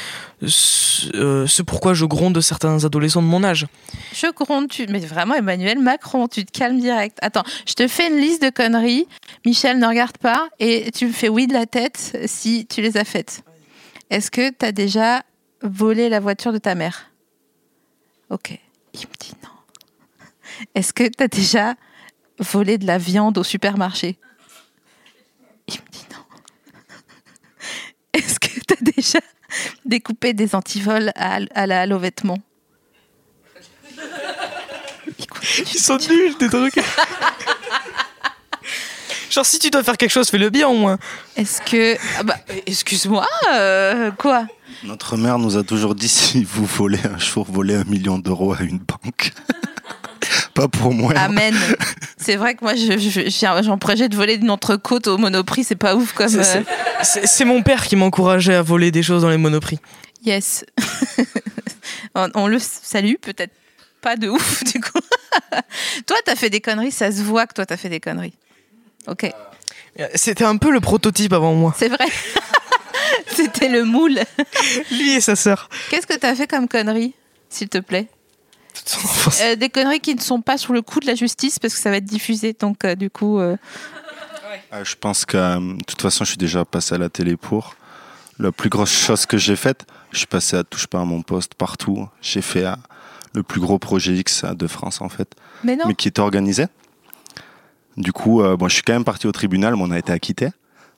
[0.46, 3.66] ce, euh, ce pourquoi je gronde certains adolescents de mon âge.
[4.14, 4.86] Je gronde, tu...
[4.88, 7.18] mais vraiment Emmanuel Macron, tu te calmes direct.
[7.22, 9.06] Attends, je te fais une liste de conneries.
[9.44, 12.96] Michel ne regarde pas et tu me fais oui de la tête si tu les
[12.96, 13.42] as faites.
[14.10, 15.22] Est-ce que tu as déjà
[15.62, 17.06] volé la voiture de ta mère?
[18.30, 18.58] Ok,
[18.94, 19.48] il me dit non.
[20.74, 21.74] Est-ce que tu as déjà
[22.38, 24.18] volé de la viande au supermarché?
[25.68, 26.24] Il me dit non.
[28.12, 29.20] Est-ce que tu as déjà
[29.84, 32.38] découpé des antivols à, à la Halo Vêtements?
[35.18, 35.66] Il continue.
[35.74, 36.80] Ils sont nuls, tes trucs.
[39.30, 40.98] Genre, si tu dois faire quelque chose, fais-le bien au moins.
[41.36, 41.96] Est-ce que.
[42.18, 44.46] Ah bah, excuse-moi, euh, quoi?
[44.84, 48.54] Notre mère nous a toujours dit si vous volez un jour, volez un million d'euros
[48.54, 49.32] à une banque.
[50.54, 51.12] Pas pour moi.
[51.16, 51.54] Amen.
[52.16, 55.96] C'est vrai que moi, je- je- projet de voler une entrecôte au monoprix, c'est pas
[55.96, 56.28] ouf comme.
[56.28, 59.78] C'est- euh, C'est mon père qui m'encourageait à voler des choses dans les monoprix.
[60.24, 60.64] Yes.
[62.14, 63.54] on, on le salue, peut-être
[64.02, 64.98] pas de ouf, du coup.
[66.06, 68.34] toi, t'as fait des conneries, ça se voit que toi, t'as fait des conneries.
[69.08, 69.30] Ok,
[70.14, 71.74] C'était un peu le prototype avant moi.
[71.78, 72.06] c'est vrai.
[73.28, 74.18] C'était le moule.
[74.90, 75.68] Lui et sa sœur.
[75.90, 77.14] Qu'est-ce que t'as fait comme conneries,
[77.48, 78.08] s'il te plaît
[79.42, 81.80] Euh, Des conneries qui ne sont pas sur le coup de la justice parce que
[81.80, 83.38] ça va être diffusé, donc euh, du coup.
[83.38, 83.56] euh,
[84.70, 87.36] Ah, Je pense que euh, de toute façon, je suis déjà passé à la télé
[87.36, 87.74] pour.
[88.38, 91.20] La plus grosse chose que j'ai faite, je suis passé à Touche pas à mon
[91.22, 92.08] poste partout.
[92.22, 92.74] J'ai fait euh,
[93.34, 95.28] le plus gros projet X de France en fait,
[95.62, 95.84] Mais non.
[95.86, 96.66] mais qui était organisé.
[97.96, 100.10] Du coup, euh, bon, je suis quand même parti au tribunal, mais on a été
[100.12, 100.48] acquitté.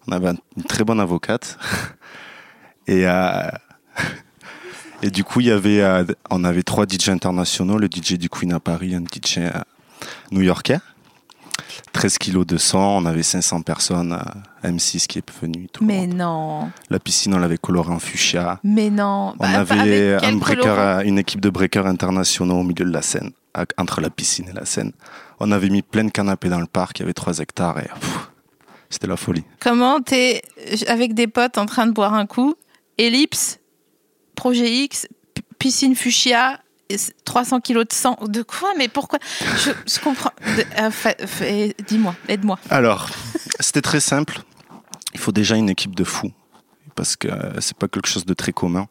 [0.09, 1.59] On avait un- une très bonne avocate.
[2.88, 3.49] Et, euh,
[5.03, 8.29] et du coup, il y avait, euh, on avait trois DJ internationaux, le DJ du
[8.29, 9.51] Queen à Paris, un DJ euh,
[10.33, 10.79] new-yorkais.
[11.93, 14.19] 13 kilos de sang, on avait 500 personnes,
[14.65, 15.69] euh, M6 qui est venu.
[15.73, 16.71] Tout Mais non.
[16.91, 18.59] La piscine, on l'avait colorée en fuchsia.
[18.65, 19.35] Mais non.
[19.38, 23.31] On Bah, avait un breaker, une équipe de breakers internationaux au milieu de la Seine,
[23.55, 24.93] à- entre la piscine et la Seine.
[25.38, 27.88] On avait mis plein de canapés dans le parc, il y avait 3 hectares et
[27.88, 28.31] pff,
[28.92, 29.42] C'était la folie.
[29.59, 32.55] Comment t'es euh, avec des potes en train de boire un coup,
[32.98, 33.59] ellipse,
[34.35, 35.09] projet X,
[35.59, 38.18] piscine fuchsia, et c- 300 kilos de sang.
[38.28, 38.68] De quoi?
[38.76, 39.18] Mais pourquoi?
[39.40, 40.31] Je, je comprends.
[40.78, 42.59] Euh, Dis-moi, aide-moi.
[42.68, 43.09] Alors,
[43.61, 44.42] c'était très simple.
[45.14, 46.33] Il faut déjà une équipe de fous
[46.94, 48.87] parce que euh, c'est pas quelque chose de très commun.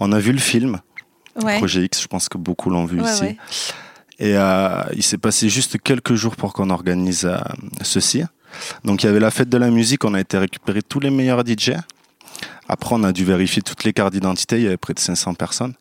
[0.00, 0.80] On a vu le film
[1.42, 1.58] Ouais.
[1.58, 3.22] Projet X, je pense que beaucoup l'ont vu Ouais, ici.
[3.22, 3.36] ouais.
[4.18, 7.36] Et euh, il s'est passé juste quelques jours pour qu'on organise euh,
[7.82, 8.24] ceci.
[8.84, 11.10] Donc il y avait la fête de la musique, on a été récupérer tous les
[11.10, 11.72] meilleurs DJ.
[12.68, 15.34] Après, on a dû vérifier toutes les cartes d'identité, il y avait près de 500
[15.34, 15.74] personnes.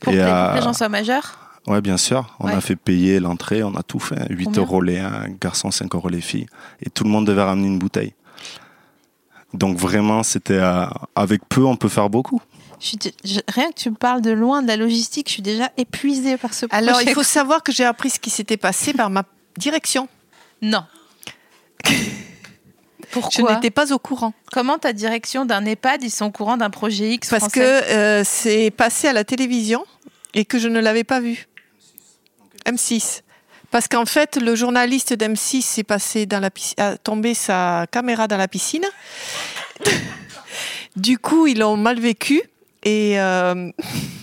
[0.00, 2.34] Pour Et, que les, euh, les gens soient majeurs Ouais, bien sûr.
[2.40, 2.54] On Ouais.
[2.54, 4.26] a fait payer l'entrée, on a tout fait.
[4.30, 6.46] 8 Combien euros les un garçons, 5 euros les filles.
[6.84, 8.14] Et tout le monde devait ramener une bouteille.
[9.54, 12.40] Donc vraiment, c'était euh, avec peu, on peut faire beaucoup.
[12.80, 15.70] Je je- Rien que tu me parles de loin de la logistique, je suis déjà
[15.76, 16.82] épuisée par ce projet.
[16.82, 19.22] Alors, il faut savoir que j'ai appris ce qui s'était passé par ma
[19.56, 20.08] direction.
[20.62, 20.82] Non.
[23.14, 24.32] Je Pourquoi n'étais pas au courant.
[24.52, 28.22] Comment ta direction d'un EHPAD, ils sont au courant d'un projet X Parce que euh,
[28.24, 29.84] c'est passé à la télévision
[30.32, 31.46] et que je ne l'avais pas vu.
[32.66, 33.20] M6.
[33.70, 38.28] Parce qu'en fait, le journaliste d'M6 s'est passé dans la piscine, a tombé sa caméra
[38.28, 38.84] dans la piscine.
[40.96, 42.42] du coup, ils l'ont mal vécu.
[42.82, 43.70] Et euh,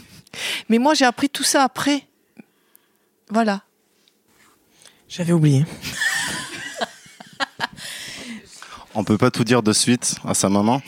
[0.70, 2.04] mais moi, j'ai appris tout ça après.
[3.30, 3.62] Voilà.
[5.08, 5.66] J'avais oublié.
[8.96, 10.82] On peut pas tout dire de suite à sa maman.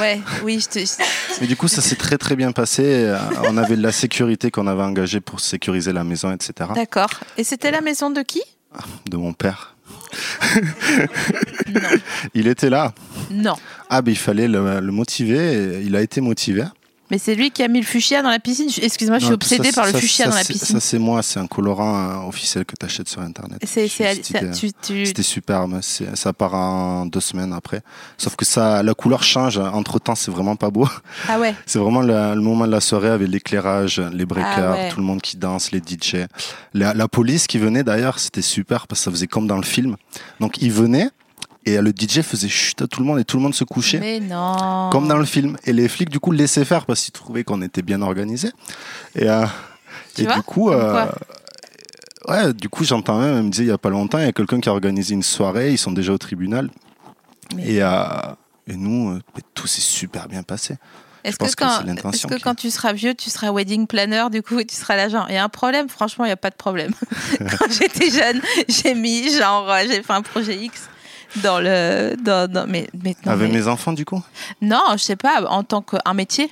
[0.00, 1.02] Ouais, oui, je te.
[1.40, 2.82] Mais du coup, ça s'est très très bien passé.
[2.84, 6.70] Euh, On avait de la sécurité qu'on avait engagée pour sécuriser la maison, etc.
[6.74, 7.10] D'accord.
[7.36, 8.42] Et c'était la maison de qui?
[9.08, 9.74] De mon père.
[11.68, 11.80] Non.
[12.34, 12.92] Il était là.
[13.30, 13.54] Non.
[13.90, 15.82] Ah, ben il fallait le, le motiver.
[15.84, 16.64] Il a été motivé.
[17.10, 18.68] Mais c'est lui qui a mis le fuchsia dans la piscine.
[18.82, 20.74] Excuse-moi, je suis obsédée par le fuchsia dans la piscine.
[20.76, 21.22] Ça, c'est moi.
[21.22, 23.60] C'est un colorant euh, officiel que tu achètes sur Internet.
[23.64, 25.78] C'est, c'est, C'était- superbe.
[25.82, 27.82] C'est- Ça part en deux semaines après.
[28.18, 29.58] Sauf que ça, la couleur change.
[29.58, 30.88] Entre temps, c'est vraiment pas beau.
[31.28, 31.54] Ah ouais.
[31.66, 35.20] C'est vraiment le, moment de la soirée avec l'éclairage, les breakers, Ah tout le monde
[35.20, 36.26] qui danse, les DJ.
[36.74, 39.62] La, la police qui venait d'ailleurs, c'était super parce que ça faisait comme dans le
[39.64, 39.96] film.
[40.40, 41.10] Donc ils venaient
[41.66, 43.98] et le DJ faisait chut à tout le monde et tout le monde se couchait.
[43.98, 44.88] Mais non.
[44.90, 45.56] Comme dans le film.
[45.64, 48.52] Et les flics, du coup, laissaient faire parce qu'ils trouvaient qu'on était bien organisés.
[49.14, 49.44] Et, euh,
[50.18, 51.06] et du coup, euh,
[52.28, 54.28] ouais, du coup, j'entends même, elle me disait il y a pas longtemps, il y
[54.28, 56.70] a quelqu'un qui a organisé une soirée, ils sont déjà au tribunal.
[57.54, 58.04] Mais- Et, euh,
[58.66, 59.18] et nous,
[59.54, 60.76] tout s'est super bien passé.
[61.24, 64.60] Est-ce que, que quand, que qui- tu seras vieux, tu seras wedding planner, du coup,
[64.60, 65.26] et tu seras l'agent?
[65.28, 66.92] Il y a un problème Franchement, il n'y a pas de problème.
[67.58, 70.82] quand j'étais jeune, j'ai mis, genre, j'ai fait un projet X
[71.42, 72.14] dans le.
[72.22, 74.22] Dans, dans- mais, mais, non, Avec mais- mes enfants, du coup?
[74.62, 76.50] Non, je sais pas, en tant qu'un métier.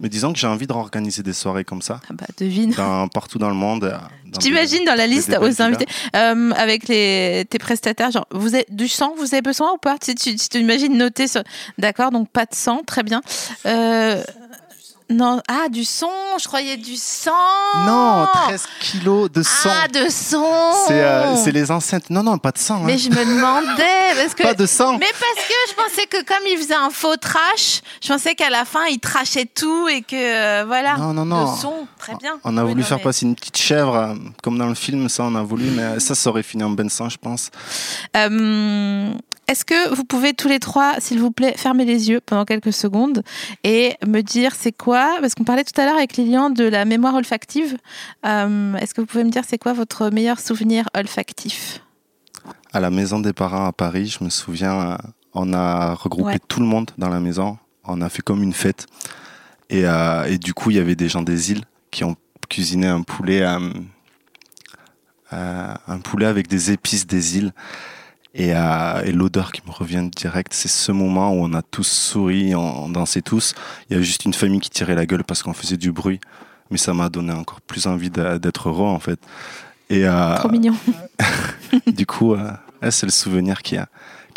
[0.00, 2.72] Mais disons que j'ai envie de organiser des soirées comme ça, Ah bah, devine.
[2.72, 3.84] dans- partout dans le monde.
[3.84, 3.92] euh,
[4.26, 8.54] dans Je t'imagine dans la liste aux invités, euh, avec les, tes prestataires, genre, vous
[8.54, 9.98] avez du sang, vous avez besoin ou pas?
[9.98, 11.42] Tu t'imagines noter sur...
[11.78, 13.20] D'accord, donc pas de sang, très bien.
[13.66, 14.20] Euh,
[15.12, 17.30] non, ah, du son, je croyais du sang.
[17.86, 19.70] Non, 13 kilos de sang.
[19.84, 20.34] Ah, de c'est
[20.90, 22.10] euh, c'est les enceintes.
[22.10, 22.76] Non, non, pas de sang.
[22.76, 22.82] hein.
[22.84, 24.42] Mais je me demandais, parce que...
[24.42, 24.98] Pas de sang.
[24.98, 28.50] Mais parce que je pensais que comme il faisait un faux trash, je pensais qu'à
[28.50, 30.96] la fin, il trachait tout et que, euh, voilà.
[30.96, 31.52] Non, non, non.
[31.52, 32.38] Le son, très bien.
[32.44, 34.74] On a Oui, voulu non, faire mais- passer une petite chèvre, euh, comme dans le
[34.74, 37.50] film, ça on a voulu, mais ça, ça aurait fini en ben sang, je pense.
[38.16, 39.12] Euh,
[39.48, 42.72] Est-ce que vous pouvez tous les trois, s'il vous plaît, fermer les yeux pendant quelques
[42.72, 43.22] secondes
[43.64, 46.84] et me dire c'est quoi Parce qu'on parlait tout à l'heure avec Lilian de la
[46.84, 47.76] mémoire olfactive.
[48.24, 51.80] Euh, Est-ce que vous pouvez me dire c'est quoi votre meilleur souvenir olfactif?
[52.72, 54.96] À la maison des parents à Paris, je me souviens, euh,
[55.34, 56.38] on a regroupé Ouais.
[56.48, 57.58] tout le monde dans la maison.
[57.84, 58.86] On a fait comme une fête.
[59.68, 62.16] Et, euh, et du coup, il y avait des gens des îles qui ont
[62.48, 63.58] cuisiné un poulet, euh,
[65.32, 67.52] un poulet avec des épices des îles.
[68.34, 71.86] Et, euh, et l'odeur qui me revient direct, c'est ce moment où on a tous
[71.86, 73.54] souri, on, on dansait tous.
[73.88, 76.20] Il y avait juste une famille qui tirait la gueule parce qu'on faisait du bruit.
[76.70, 79.20] Mais ça m'a donné encore plus envie d'être heureux, en fait.
[79.90, 80.74] Et, euh, Trop mignon.
[81.86, 82.50] du coup, euh,
[82.90, 83.76] c'est le souvenir qui,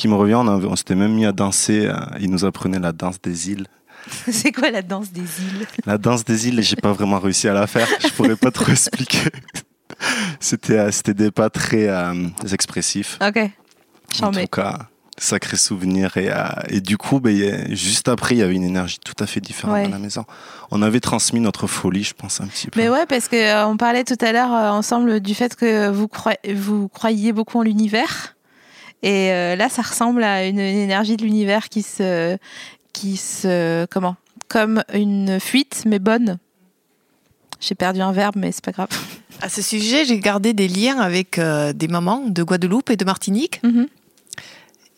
[0.07, 0.35] me revient.
[0.35, 1.89] On, s'était même mis à danser.
[2.19, 3.67] il nous apprenait la danse des îles.
[4.31, 5.67] c'est quoi la danse des îles?
[5.85, 7.87] La danse des îles, j'ai pas vraiment réussi à la faire.
[8.01, 9.29] Je pourrais pas trop expliquer.
[10.39, 13.17] C'était c'était des pas très euh, expressifs.
[13.25, 13.49] Ok.
[14.23, 14.77] En tout cas,
[15.17, 16.17] sacré souvenir.
[16.17, 19.27] Et, euh, et du coup, ben, juste après, il y avait une énergie tout à
[19.27, 19.83] fait différente Ouais.
[19.83, 20.25] dans la maison.
[20.71, 22.79] On avait transmis notre folie, je pense, un petit peu.
[22.79, 25.89] Mais ouais, parce que euh, on parlait tout à l'heure euh, ensemble du fait que
[25.89, 28.35] vous, croy- vous croyiez beaucoup en l'univers.
[29.03, 32.37] Et euh, là, ça ressemble à une, une énergie de l'univers qui se,
[32.91, 34.15] qui se, comment,
[34.47, 36.39] comme une fuite, mais bonne.
[37.61, 38.89] J'ai perdu un verbe, mais c'est pas grave.
[39.41, 43.05] À ce sujet, j'ai gardé des liens avec euh, des mamans de Guadeloupe et de
[43.05, 43.61] Martinique.
[43.63, 43.87] Mhm.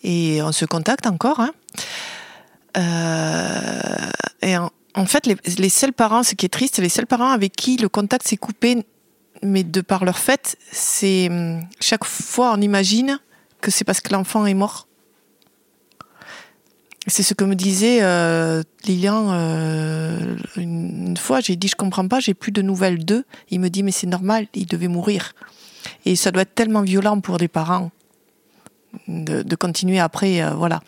[0.03, 1.39] Et on se contacte encore.
[1.39, 1.51] hein.
[2.77, 4.09] Euh,
[4.41, 7.77] et en, fait, les, seuls parents, ce qui est triste, les seuls parents avec qui
[7.77, 8.85] le contact s'est coupé,
[9.41, 13.19] mais de par leur fait, c'est hum, chaque fois on imagine
[13.61, 14.87] que c'est parce que l'enfant est mort.
[17.09, 21.39] C'est ce que me disait euh, Lilian euh, une, une fois.
[21.39, 23.23] J'ai dit je comprends pas, j'ai plus de nouvelles d'eux.
[23.49, 25.33] Il me dit mais c'est normal, il devait mourir.
[26.05, 27.91] Et ça doit être tellement violent pour des parents
[29.07, 30.81] de, continuer après, euh, voilà.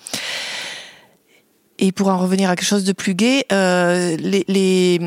[1.82, 5.00] Et pour en revenir à quelque chose de plus gai, euh, les, les,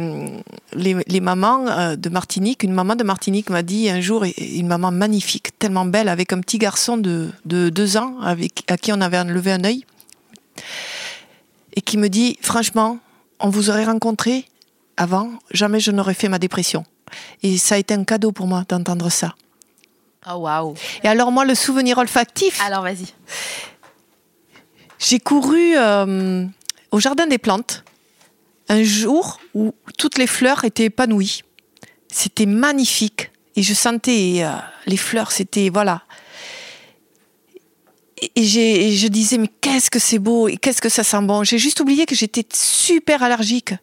[1.06, 4.90] les, mamans euh, de Martinique, une maman de Martinique m'a dit un jour, une maman
[4.90, 9.02] magnifique, tellement belle, avec un petit garçon de, de deux ans, avec, à qui on
[9.02, 9.84] avait enlevé un œil,
[11.76, 12.98] et qui me dit, franchement,
[13.38, 14.46] on vous aurait rencontré
[14.96, 16.84] avant, jamais je n'aurais fait ma dépression.
[17.42, 19.34] Et ça a été un cadeau pour moi d'entendre ça.
[20.30, 20.74] Oh waouh.
[21.02, 23.06] Et alors moi, le souvenir olfactif, Alors vas-y.
[24.98, 26.46] j'ai couru euh,
[26.92, 27.82] au jardin des plantes
[28.68, 31.42] un jour où toutes les fleurs étaient épanouies.
[32.08, 34.50] C'était magnifique et je sentais euh,
[34.86, 36.02] les fleurs, c'était voilà.
[38.20, 41.02] Et, et j'ai- et je disais mais qu'est-ce que c'est beau et qu'est-ce que ça
[41.02, 41.42] sent bon.
[41.42, 43.74] J'ai juste oublié que j'étais super allergique.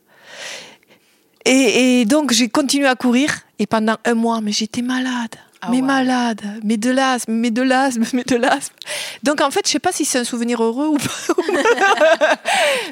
[1.46, 5.36] Et, et donc j'ai continué à courir et pendant un mois, mais j'étais malade.
[5.62, 5.82] Ah mais ouais.
[5.82, 8.76] malade, mais de l'asthme, mais de l'asthme, mais de l'asthme.
[9.24, 12.38] Donc en fait, je sais pas si c'est un souvenir heureux ou pas.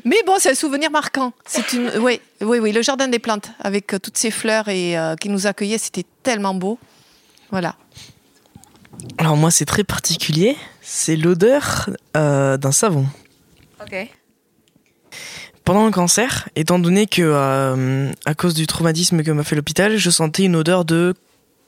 [0.06, 1.32] mais bon, c'est un souvenir marquant.
[1.46, 4.98] C'est une, oui, oui, oui, le jardin des plantes avec euh, toutes ces fleurs et
[4.98, 6.78] euh, qui nous accueillait, c'était tellement beau.
[7.52, 7.76] Voilà.
[9.18, 10.58] Alors moi, c'est très particulier.
[10.82, 13.06] C'est l'odeur euh, d'un savon.
[13.82, 14.10] Ok.
[15.64, 19.98] Pendant le cancer, étant donné que, euh, à cause du traumatisme que m'a fait l'hôpital,
[19.98, 21.14] je sentais une odeur de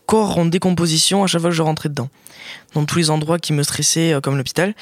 [0.10, 2.10] corps en décomposition à chaque fois que je rentrais dedans.
[2.74, 4.74] Dans tous les endroits qui me stressaient, euh, comme l'hôpital,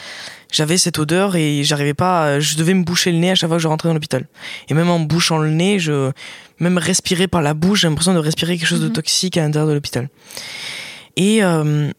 [0.52, 3.50] j'avais cette odeur et j'arrivais pas, à- je devais me boucher le nez à chaque
[3.50, 4.26] fois que je rentrais dans l'hôpital.
[4.70, 6.12] Et même en bouchant le nez, je,
[6.60, 9.68] même respirer par la bouche, j'ai l'impression de respirer quelque chose de toxique à l'intérieur
[9.68, 10.08] de l'hôpital.
[11.18, 11.92] Et euh,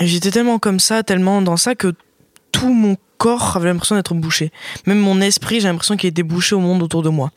[0.00, 1.94] j'étais tellement comme ça, tellement dans ça que
[2.52, 4.52] tout mon corps avait l'impression d'être bouché.
[4.84, 7.30] Même mon esprit, j'ai l'impression qu'il était bouché au monde autour de moi.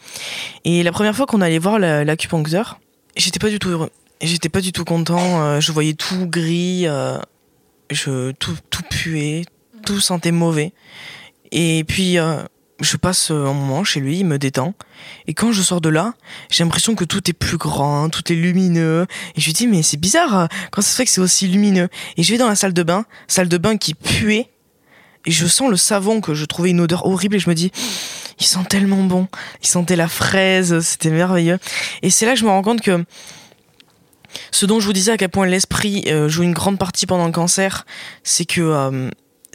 [0.66, 2.80] Et la première fois qu'on allait voir la- l'acupuncteur,
[3.16, 3.92] j'étais pas du tout heureux.
[4.22, 5.42] J'étais pas du tout content.
[5.42, 7.18] euh, je voyais tout gris, euh,
[7.90, 9.46] je, tout, tout puait,
[9.86, 10.74] tout sentait mauvais.
[11.52, 12.44] Et puis, euh,
[12.82, 14.76] je passe un moment chez lui, il me détend.
[15.28, 16.14] Et quand je sors de là,
[16.50, 19.08] j'ai l'impression que tout est plus grand, tout est lumineux.
[19.36, 21.90] Et je lui dis, mais c'est bizarre, quand ça se fait que c'est aussi lumineux
[22.18, 24.50] Et je vais dans la salle de bain, salle de bain qui puait.
[25.26, 27.72] Et je sens le savon que je trouvais une odeur horrible et je me dis,
[28.40, 29.28] il sent tellement bon.
[29.62, 31.60] Il sentait la fraise, c'était merveilleux.
[32.02, 33.04] Et c'est là que je me rends compte que
[34.52, 37.26] ce dont je vous disais à quel point l'esprit euh, joue une grande partie pendant
[37.26, 37.86] le cancer,
[38.24, 39.10] c'est que euh,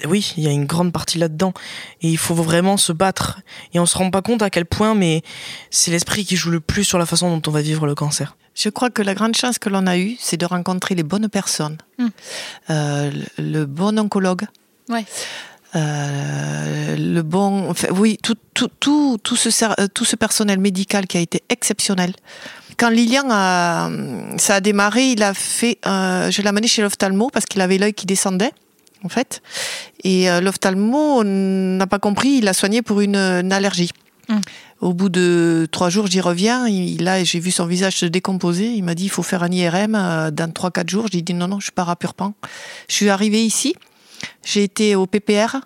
[0.06, 1.54] oui, il y a une grande partie là-dedans
[2.02, 3.40] et il faut vraiment se battre.
[3.72, 5.22] Et on se rend pas compte à quel point, mais
[5.70, 8.36] c'est l'esprit qui joue le plus sur la façon dont on va vivre le cancer.
[8.54, 11.28] Je crois que la grande chance que l'on a eue, c'est de rencontrer les bonnes
[11.28, 11.76] personnes.
[11.98, 12.08] Hmm.
[12.70, 14.46] Euh, le, bon oncologue.
[14.88, 15.04] Ouais.
[15.74, 21.18] Euh, le bon, enfin, oui, tout, tout, tout, tout, ce, tout ce personnel médical qui
[21.18, 22.14] a été exceptionnel.
[22.78, 23.90] Quand Lilian a,
[24.36, 27.78] ça a démarré, il a fait, euh, je l'ai amené chez l'ophtalmo parce qu'il avait
[27.78, 28.52] l'œil qui descendait,
[29.02, 29.40] en fait.
[30.04, 33.90] Et euh, l'ophtalmo n'a pas compris, il l'a soigné pour une, une allergie.
[34.28, 34.38] Mm.
[34.82, 36.68] Au bout de trois jours, j'y reviens.
[36.68, 38.66] Il, là, j'ai vu son visage se décomposer.
[38.66, 41.06] Il m'a dit, il faut faire un IRM euh, dans trois, quatre jours.
[41.10, 42.34] J'ai dit, non, non, je pars à Purpan.
[42.88, 43.74] Je suis arrivée ici.
[44.44, 45.56] J'ai été au PPR.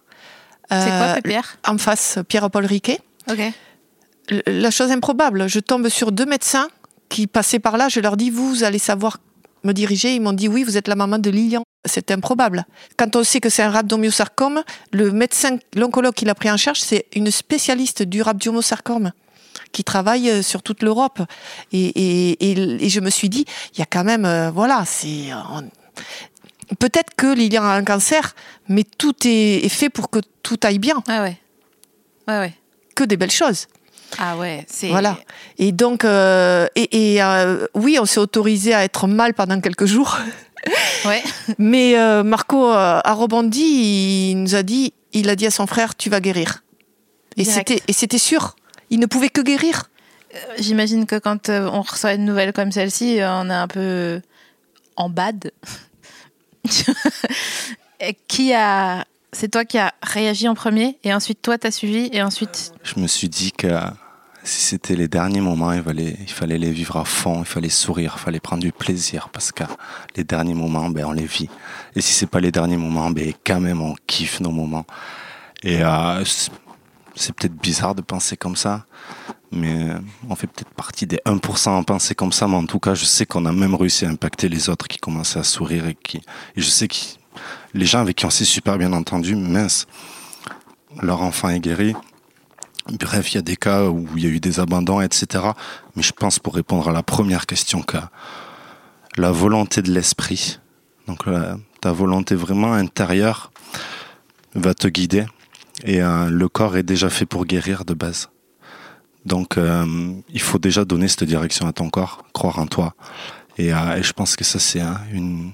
[0.71, 3.01] C'est quoi PPR En face, Pierre-Paul Riquet.
[3.29, 3.39] Ok.
[4.29, 6.69] Le- La chose improbable, je tombe sur deux médecins
[7.11, 7.91] qui passaient par là.
[7.91, 9.19] Je leur dis, vous, allez savoir
[9.65, 10.15] me diriger.
[10.15, 11.63] Ils m'ont dit, oui, vous êtes la maman de Lilian.
[11.85, 12.65] C'est improbable.
[12.97, 16.81] Quand on sait que c'est un rhabdomyosarcome, le médecin, l'oncologue qui l'a pris en charge,
[16.81, 19.13] c'est une spécialiste du rhabdomyosarcome
[19.73, 21.21] qui travaille euh, sur toute l'Europe.
[21.73, 23.45] Et, et, et, et je me suis dit,
[23.75, 25.31] il y a quand même, euh, voilà, c'est...
[25.33, 25.69] euh, on-
[26.79, 28.35] Peut-être que Lilian a un cancer,
[28.69, 31.37] mais tout est, est fait pour que tout aille bien, Ah ouais.
[32.29, 32.55] Ouais ouais.
[32.95, 33.67] que des belles choses.
[34.19, 34.65] Ah ouais.
[34.69, 34.89] C'est.
[34.89, 35.19] Voilà.
[35.59, 39.87] Et donc, euh, et, et, euh, oui, on s'est autorisé à être mal pendant quelques
[39.87, 40.19] jours.
[41.07, 41.23] Ouais.
[41.57, 43.63] Mais euh, Marco a rebondi,
[44.33, 46.63] il nous a dit, il a dit à son frère, tu vas guérir.
[47.39, 48.57] Et c'était, et c'était sûr.
[48.91, 49.85] Il ne pouvait que guérir.
[50.59, 54.21] J'imagine que quand on reçoit une nouvelle comme celle-ci, on est un peu
[54.97, 55.51] en bad.
[58.29, 59.07] Qui a.
[59.33, 62.73] C'est toi qui as réagi en premier et ensuite toi t'as suivi et ensuite.
[62.83, 63.69] Je me suis dit que
[64.43, 67.69] si c'était les derniers moments, il fallait, il fallait les vivre à fond, il fallait
[67.69, 69.65] sourire, il fallait prendre du plaisir parce que
[70.17, 71.49] les derniers moments, ben, on les vit.
[71.95, 74.87] Et si c'est pas les derniers moments, ben, quand même, on kiffe nos moments.
[75.63, 76.51] Et euh, c'est-
[77.37, 78.87] peut-être bizarre de penser comme ça,
[79.53, 79.89] mais
[80.29, 83.05] on fait peut-être partie des 1% à penser comme ça, mais en tout cas, je
[83.05, 86.17] sais qu'on a même réussi à impacter les autres qui commençaient à sourire et qui,
[86.19, 86.23] et
[86.63, 86.95] je sais que
[87.75, 89.87] les gens avec qui on s'est super bien entendu, mince,
[91.03, 91.95] leur enfant est guéri.
[92.91, 95.45] Bref, il y a des cas où il y a eu des abandons, etc.
[95.95, 97.99] Mais je pense pour répondre à la première question que
[99.17, 100.59] la volonté de l'esprit,
[101.07, 103.53] donc la- ta volonté vraiment intérieure
[104.55, 105.27] va te guider
[105.85, 108.29] et euh, le corps est déjà fait pour guérir de base.
[109.25, 112.95] Donc euh, il faut déjà donner cette direction à ton corps, croire en toi.
[113.59, 115.53] Et, euh, je pense que ça c'est hein, une,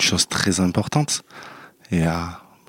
[0.00, 1.22] chose très importante.
[1.90, 2.12] Et euh,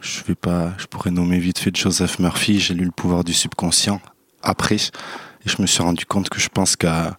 [0.01, 2.59] je vais pas, je pourrais nommer vite fait Joseph Murphy.
[2.59, 4.01] J'ai lu le pouvoir du subconscient
[4.43, 7.17] après et je me suis rendu compte que je pense qu'à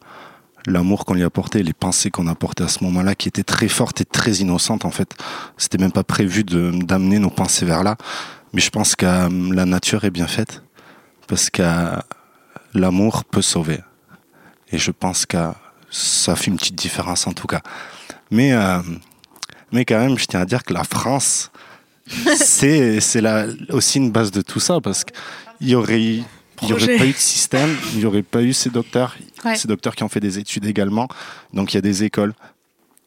[0.67, 3.43] l'amour qu'on lui a porté, les pensées qu'on a portées à ce moment-là, qui étaient
[3.43, 5.17] très fortes et très innocentes en fait.
[5.57, 7.97] C'était même pas prévu d'amener nos pensées vers là,
[8.53, 9.07] mais je pense que
[9.55, 10.63] la nature est bien faite
[11.27, 11.63] parce que
[12.75, 13.81] l'amour peut sauver.
[14.71, 15.39] Et je pense que
[15.91, 17.63] ça fait une petite différence en tout cas.
[18.31, 18.81] Mais euh,
[19.73, 21.51] mais quand même, je tiens à dire que la France,
[22.37, 22.99] c'est
[23.71, 26.01] aussi une base de tout ça parce qu'il y aurait
[26.63, 29.55] il y aurait pas eu de système, il y aurait pas eu ces docteurs, Ouais.
[29.55, 31.07] ces docteurs qui ont fait des études également.
[31.55, 32.35] Donc il y a des écoles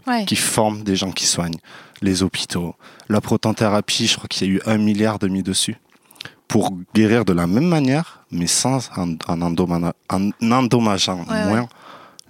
[0.08, 0.24] Ouais.
[0.26, 1.60] qui forment des gens qui soignent,
[2.02, 2.76] les hôpitaux,
[3.10, 5.76] la protonthérapie, je crois qu'il y a eu un milliard de mis dessus
[6.48, 9.42] pour guérir de la même manière, mais sans en
[10.52, 11.68] endommageant Ouais, moins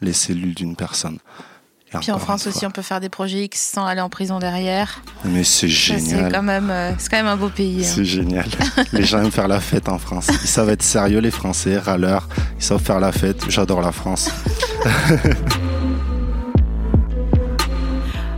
[0.02, 1.20] les cellules d'une personne.
[1.94, 4.40] Et Puis en France aussi, on peut faire des projets X sans aller en prison
[4.40, 5.02] derrière.
[5.26, 6.32] Mais c'est Ça, C'est génial.
[6.32, 7.84] quand même, euh, c'est quand même un beau pays.
[7.86, 7.92] hein.
[7.96, 8.46] C'est génial.
[8.94, 10.28] les gens aiment faire la fête en France.
[10.42, 12.30] Ils savent être sérieux, les Français, râleurs.
[12.58, 13.44] Ils savent faire la fête.
[13.50, 14.30] J'adore la France.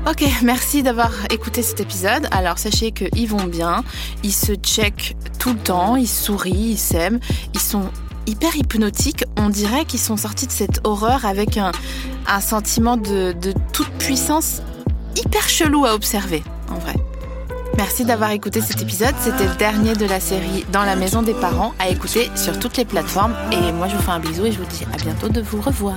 [0.05, 2.27] Ok, merci d'avoir écouté cet épisode.
[2.31, 3.83] Alors sachez qu'ils vont bien,
[4.21, 7.19] ils se checkent tout le temps, ils sourient, ils s'aiment,
[7.53, 7.85] ils sont
[8.27, 9.25] hyper hypnotiques.
[9.37, 11.71] On dirait qu'ils sont sortis de cette horreur avec un,
[12.41, 13.33] sentiment de
[13.73, 14.61] toute puissance
[15.15, 16.95] hyper chelou à observer, en vrai.
[17.77, 19.15] Merci d'avoir écouté cet épisode.
[19.19, 22.77] C'était le dernier de la série Dans la maison des parents à écouter sur toutes
[22.77, 23.33] les plateformes.
[23.51, 25.59] Et moi, je vous fais un bisou et je vous dis à bientôt de vous
[25.59, 25.95] revoir.